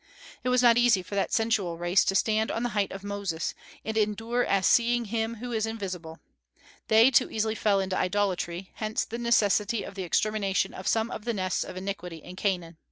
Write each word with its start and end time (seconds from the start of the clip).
It 0.43 0.49
was 0.49 0.63
not 0.63 0.79
easy 0.79 1.03
for 1.03 1.13
that 1.13 1.31
sensual 1.31 1.77
race 1.77 2.03
to 2.05 2.15
stand 2.15 2.49
on 2.49 2.63
the 2.63 2.69
height 2.69 2.91
of 2.91 3.03
Moses, 3.03 3.53
and 3.85 3.95
"endure 3.95 4.43
as 4.43 4.65
seeing 4.65 5.05
him 5.05 5.35
who 5.35 5.51
is 5.51 5.67
invisible." 5.67 6.17
They 6.87 7.11
too 7.11 7.29
easily 7.29 7.53
fell 7.53 7.79
into 7.79 7.95
idolatry; 7.95 8.71
hence 8.73 9.05
the 9.05 9.19
necessity 9.19 9.83
of 9.83 9.93
the 9.93 10.01
extermination 10.03 10.73
of 10.73 10.87
some 10.87 11.11
of 11.11 11.25
the 11.25 11.35
nests 11.35 11.63
of 11.63 11.77
iniquity 11.77 12.17
in 12.23 12.35
Canaan. 12.35 12.77